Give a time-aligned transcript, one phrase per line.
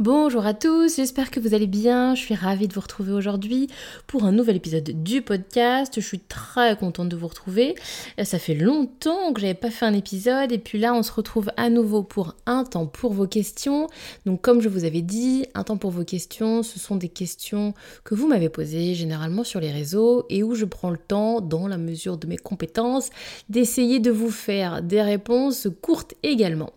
[0.00, 2.16] Bonjour à tous, j'espère que vous allez bien.
[2.16, 3.68] Je suis ravie de vous retrouver aujourd'hui
[4.08, 5.92] pour un nouvel épisode du podcast.
[5.94, 7.76] Je suis très contente de vous retrouver.
[8.20, 11.52] Ça fait longtemps que j'avais pas fait un épisode et puis là on se retrouve
[11.56, 13.86] à nouveau pour un temps pour vos questions.
[14.26, 17.72] Donc comme je vous avais dit, un temps pour vos questions, ce sont des questions
[18.02, 21.68] que vous m'avez posées généralement sur les réseaux et où je prends le temps, dans
[21.68, 23.10] la mesure de mes compétences,
[23.48, 26.72] d'essayer de vous faire des réponses courtes également.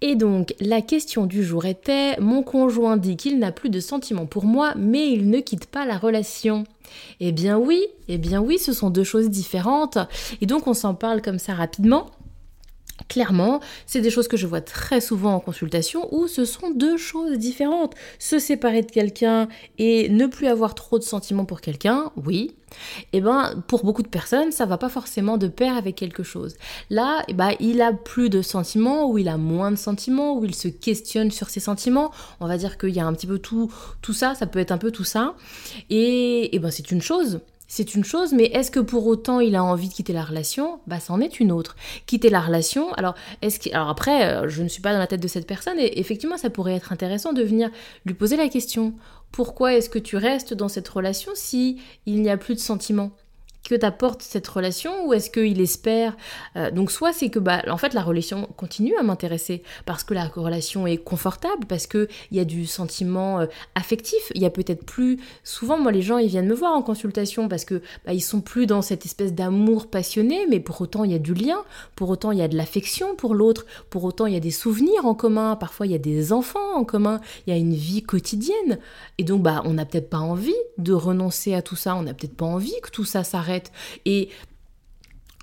[0.00, 4.26] Et donc la question du jour était mon conjoint dit qu'il n'a plus de sentiments
[4.26, 6.64] pour moi, mais il ne quitte pas la relation.
[7.20, 9.98] Eh bien oui, eh bien oui, ce sont deux choses différentes.
[10.40, 12.10] Et donc on s'en parle comme ça rapidement.
[13.08, 16.96] Clairement, c'est des choses que je vois très souvent en consultation où ce sont deux
[16.96, 17.94] choses différentes.
[18.18, 22.54] Se séparer de quelqu'un et ne plus avoir trop de sentiments pour quelqu'un, oui,
[23.12, 26.22] et eh ben pour beaucoup de personnes, ça va pas forcément de pair avec quelque
[26.22, 26.56] chose.
[26.90, 30.44] Là, eh ben, il a plus de sentiments ou il a moins de sentiments ou
[30.44, 32.10] il se questionne sur ses sentiments.
[32.40, 34.72] On va dire qu'il y a un petit peu tout tout ça, ça peut être
[34.72, 35.34] un peu tout ça.
[35.90, 39.54] Et, eh ben c'est une chose c'est une chose, mais est-ce que pour autant il
[39.54, 40.80] a envie de quitter la relation?
[40.86, 41.76] Bah, c'en est une autre.
[42.06, 45.06] Quitter la relation, alors, est-ce que, alors après, euh, je ne suis pas dans la
[45.06, 47.70] tête de cette personne, et effectivement, ça pourrait être intéressant de venir
[48.06, 48.94] lui poser la question.
[49.32, 53.12] Pourquoi est-ce que tu restes dans cette relation si il n'y a plus de sentiments?
[53.68, 56.16] Que t'apporte cette relation ou est-ce qu'il espère
[56.56, 60.14] euh, donc soit c'est que bah en fait la relation continue à m'intéresser parce que
[60.14, 64.32] la relation est confortable parce que il y a du sentiment euh, affectif.
[64.34, 67.48] Il y a peut-être plus souvent moi les gens ils viennent me voir en consultation
[67.48, 71.12] parce que bah, ils sont plus dans cette espèce d'amour passionné mais pour autant il
[71.12, 71.62] y a du lien
[71.94, 74.50] pour autant il y a de l'affection pour l'autre pour autant il y a des
[74.50, 75.56] souvenirs en commun.
[75.56, 77.20] Parfois il y a des enfants en commun.
[77.46, 78.78] Il y a une vie quotidienne.
[79.18, 81.94] Et donc bah on n'a peut-être pas envie de renoncer à tout ça.
[81.96, 83.57] On n'a peut-être pas envie que tout ça s'arrête
[84.04, 84.30] et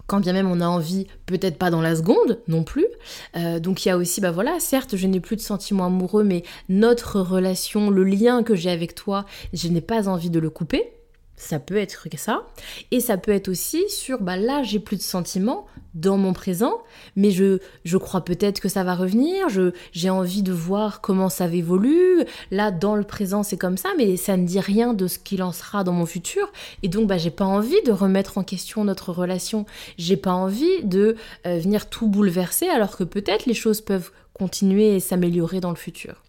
[0.07, 2.87] quand bien même on a envie, peut-être pas dans la seconde non plus.
[3.35, 6.23] Euh, donc il y a aussi, bah voilà, certes, je n'ai plus de sentiments amoureux,
[6.23, 10.49] mais notre relation, le lien que j'ai avec toi, je n'ai pas envie de le
[10.49, 10.94] couper.
[11.37, 12.43] Ça peut être ça.
[12.91, 16.81] Et ça peut être aussi sur, bah là, j'ai plus de sentiments dans mon présent,
[17.15, 19.47] mais je, je crois peut-être que ça va revenir,
[19.91, 22.23] j'ai envie de voir comment ça évolue.
[22.51, 25.41] Là, dans le présent, c'est comme ça, mais ça ne dit rien de ce qu'il
[25.41, 26.51] en sera dans mon futur.
[26.83, 29.65] Et donc, bah, j'ai pas envie de remettre en question notre relation.
[29.97, 34.95] J'ai pas envie de euh, venir tout bouleverser, alors que peut-être les choses peuvent continuer
[34.95, 36.21] et s'améliorer dans le futur.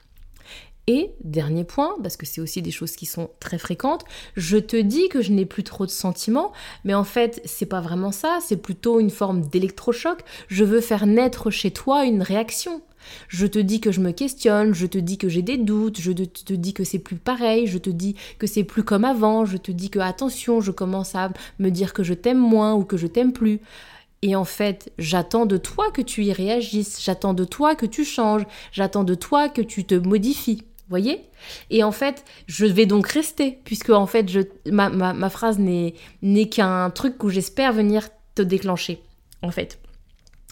[0.89, 4.05] Et dernier point, parce que c'est aussi des choses qui sont très fréquentes,
[4.37, 6.53] je te dis que je n'ai plus trop de sentiments,
[6.85, 10.21] mais en fait, c'est pas vraiment ça, c'est plutôt une forme d'électrochoc.
[10.47, 12.83] Je veux faire naître chez toi une réaction.
[13.29, 16.13] Je te dis que je me questionne, je te dis que j'ai des doutes, je
[16.13, 19.57] te dis que c'est plus pareil, je te dis que c'est plus comme avant, je
[19.57, 22.97] te dis que attention, je commence à me dire que je t'aime moins ou que
[22.97, 23.61] je t'aime plus.
[24.23, 28.05] Et en fait, j'attends de toi que tu y réagisses, j'attends de toi que tu
[28.05, 31.29] changes, j'attends de toi que tu te modifies voyez?
[31.71, 36.49] Et en fait, je vais donc rester, puisque en fait, je, ma, ma, phrase n'est
[36.49, 39.03] qu'un truc où j'espère venir te déclencher,
[39.43, 39.79] en fait.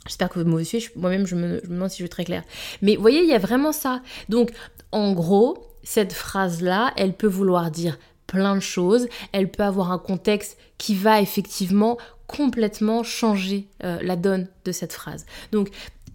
[0.07, 2.25] J'espère que vous me suivez, moi-même je me, je me demande si je suis très
[2.25, 2.43] claire.
[2.83, 4.03] Mais vous voyez, il y a vraiment ça.
[4.29, 4.51] Donc,
[4.93, 9.99] en gros, cette phrase-là, elle peut vouloir dire plein de choses, elle peut avoir un
[9.99, 15.27] contexte qui va effectivement complètement changer euh, la donne de cette phrase.
[15.53, 15.69] Donc,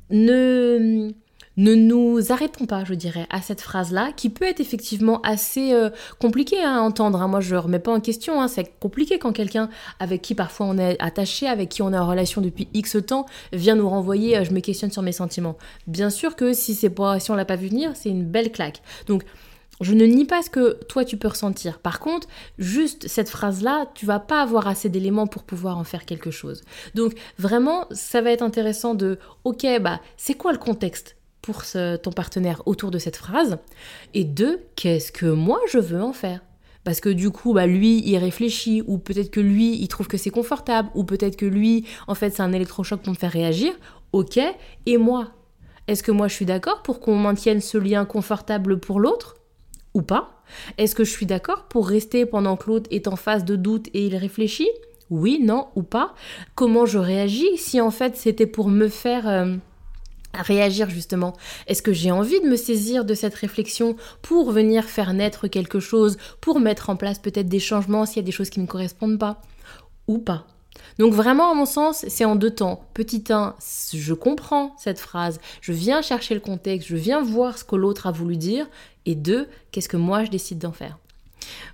[0.10, 1.12] ne
[1.60, 5.90] ne nous arrêtons pas, je dirais, à cette phrase-là, qui peut être effectivement assez euh,
[6.18, 7.22] compliquée à entendre.
[7.22, 7.28] Hein.
[7.28, 8.48] Moi, je ne remets pas en question, hein.
[8.48, 9.70] c'est compliqué quand quelqu'un
[10.00, 13.26] avec qui parfois on est attaché, avec qui on est en relation depuis X temps,
[13.52, 15.58] vient nous renvoyer euh, je me questionne sur mes sentiments.
[15.86, 18.54] Bien sûr que si, c'est pas, si on l'a pas vu venir, c'est une belle
[18.54, 18.82] claque.
[19.08, 19.24] Donc,
[19.82, 21.80] je ne nie pas ce que toi tu peux ressentir.
[21.80, 26.06] Par contre, juste cette phrase-là, tu vas pas avoir assez d'éléments pour pouvoir en faire
[26.06, 26.62] quelque chose.
[26.96, 31.16] Donc vraiment, ça va être intéressant de, ok, bah c'est quoi le contexte?
[31.42, 33.58] Pour ton partenaire autour de cette phrase.
[34.14, 36.42] Et deux, qu'est-ce que moi je veux en faire?
[36.84, 40.18] Parce que du coup, bah, lui, il réfléchit, ou peut-être que lui, il trouve que
[40.18, 43.74] c'est confortable, ou peut-être que lui, en fait, c'est un électrochoc pour me faire réagir.
[44.14, 44.40] Ok,
[44.86, 45.28] et moi?
[45.88, 49.36] Est-ce que moi, je suis d'accord pour qu'on maintienne ce lien confortable pour l'autre?
[49.94, 50.42] Ou pas?
[50.78, 53.88] Est-ce que je suis d'accord pour rester pendant que l'autre est en phase de doute
[53.94, 54.70] et il réfléchit?
[55.10, 56.16] Oui, non ou pas?
[56.56, 59.28] Comment je réagis si en fait c'était pour me faire...
[59.28, 59.56] Euh,
[60.34, 61.34] réagir justement
[61.68, 65.80] Est-ce que j'ai envie de me saisir de cette réflexion pour venir faire naître quelque
[65.80, 68.66] chose, pour mettre en place peut-être des changements s'il y a des choses qui ne
[68.66, 69.42] me correspondent pas
[70.08, 70.46] Ou pas?
[70.98, 72.84] Donc vraiment, à mon sens, c'est en deux temps.
[72.94, 73.56] Petit 1,
[73.94, 78.08] je comprends cette phrase, je viens chercher le contexte, je viens voir ce que l'autre
[78.08, 78.68] a voulu dire.
[79.06, 80.98] Et deux, qu'est-ce que moi je décide d'en faire?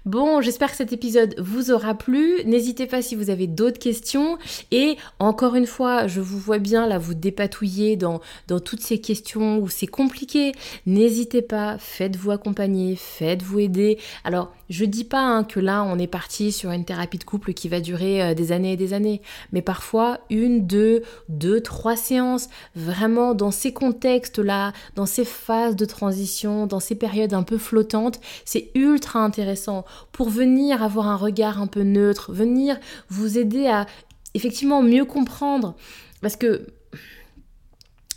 [0.06, 2.44] Bon, j'espère que cet épisode vous aura plu.
[2.46, 4.38] N'hésitez pas si vous avez d'autres questions.
[4.72, 8.22] Et encore une fois, je vous vois bien là vous dépatouiller dans,
[8.64, 10.52] toutes ces questions où c'est compliqué.
[10.86, 13.98] N'hésitez pas, faites-vous accompagner, faites-vous aider.
[14.24, 17.54] Alors, je dis pas hein, que là on est parti sur une thérapie de couple
[17.54, 19.22] qui va durer euh, des années et des années,
[19.52, 25.86] mais parfois une, deux, deux, trois séances, vraiment dans ces contextes-là, dans ces phases de
[25.86, 31.62] transition, dans ces périodes un peu flottantes, c'est ultra intéressant pour venir avoir un regard
[31.62, 32.78] un peu neutre, venir
[33.10, 33.86] vous aider à
[34.34, 35.76] effectivement mieux comprendre.
[36.22, 36.68] Parce que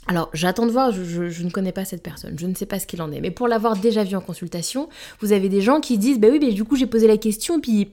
[0.09, 2.87] alors, j'attends de voir, je, ne connais pas cette personne, je ne sais pas ce
[2.87, 3.21] qu'il en est.
[3.21, 4.89] Mais pour l'avoir déjà vu en consultation,
[5.21, 7.61] vous avez des gens qui disent Bah oui, mais du coup, j'ai posé la question,
[7.61, 7.89] puis.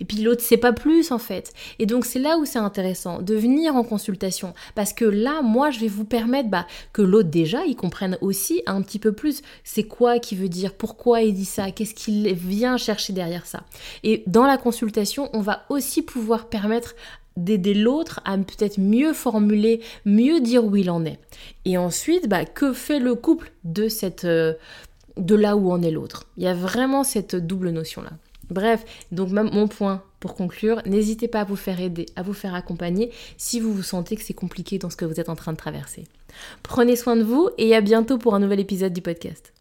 [0.00, 1.52] Et puis l'autre sait pas plus en fait.
[1.78, 5.70] Et donc c'est là où c'est intéressant de venir en consultation parce que là moi
[5.70, 9.40] je vais vous permettre bah, que l'autre déjà il comprenne aussi un petit peu plus
[9.62, 13.62] c'est quoi qui veut dire, pourquoi il dit ça, qu'est-ce qu'il vient chercher derrière ça.
[14.02, 16.96] Et dans la consultation on va aussi pouvoir permettre
[17.38, 21.18] d'aider l'autre à peut-être mieux formuler, mieux dire où il en est.
[21.64, 24.54] Et ensuite, bah, que fait le couple de, cette, euh,
[25.16, 26.24] de là où en est l'autre?
[26.36, 28.10] Il y a vraiment cette double notion-là.
[28.50, 32.54] Bref, donc mon point pour conclure, n'hésitez pas à vous faire aider, à vous faire
[32.54, 35.52] accompagner si vous vous sentez que c'est compliqué dans ce que vous êtes en train
[35.52, 36.04] de traverser.
[36.62, 39.52] Prenez soin de vous et à bientôt pour un nouvel épisode du podcast.